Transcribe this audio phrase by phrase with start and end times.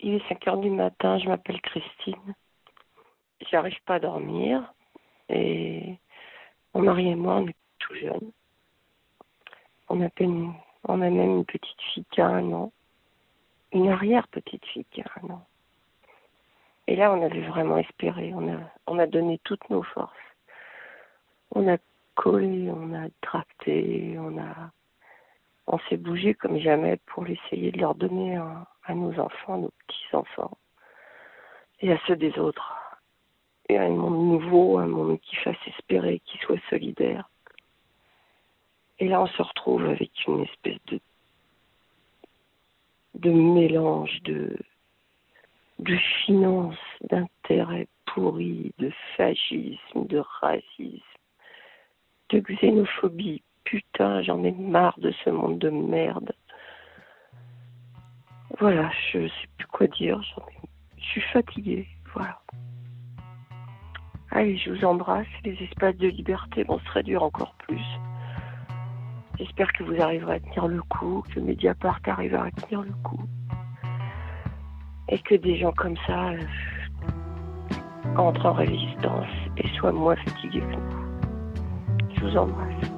[0.00, 2.34] Il est 5 heures du matin, je m'appelle Christine.
[3.50, 4.72] J'arrive pas à dormir.
[5.28, 5.96] Et
[6.74, 8.32] mon mari et moi, on est tout jeunes.
[9.88, 10.08] On a,
[10.84, 12.72] on a même une petite fille qui a un an.
[13.72, 15.46] Une arrière-petite fille qui a un an.
[16.86, 18.32] Et là, on avait vraiment espéré.
[18.34, 20.14] On a, on a donné toutes nos forces.
[21.54, 21.76] On a
[22.14, 24.70] collé, on a tracté, on a,
[25.68, 29.72] on s'est bougé comme jamais pour essayer de leur donner à nos enfants, à nos
[29.86, 30.56] petits enfants
[31.80, 32.74] et à ceux des autres.
[33.68, 37.28] Et un monde nouveau, un monde qui fasse espérer, qui soit solidaire.
[38.98, 40.80] Et là, on se retrouve avec une espèce
[43.14, 44.56] de, mélange de,
[45.78, 46.78] de finance,
[47.10, 51.02] d'intérêt pourri, de fascisme, de racisme,
[52.30, 53.42] de xénophobie.
[53.68, 56.32] Putain, j'en ai marre de ce monde de merde.
[58.58, 60.18] Voilà, je sais plus quoi dire.
[60.96, 61.86] Je suis fatiguée.
[62.14, 62.40] Voilà.
[64.30, 65.26] Allez, je vous embrasse.
[65.44, 67.84] Les espaces de liberté vont se réduire encore plus.
[69.38, 73.20] J'espère que vous arriverez à tenir le coup, que Mediapart arrivera à tenir le coup
[75.10, 76.38] et que des gens comme ça euh,
[78.16, 82.14] entrent en résistance et soient moins fatigués que nous.
[82.14, 82.97] Je vous embrasse.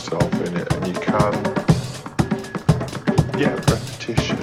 [0.00, 1.32] yourself in it and you can
[3.36, 4.38] get repetition.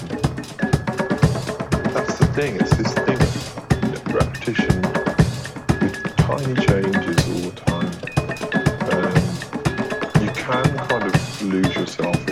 [1.94, 4.82] That's the thing, it's this thing of repetition
[5.82, 7.92] with tiny changes all the time.
[8.94, 12.27] Um, you can kind of lose yourself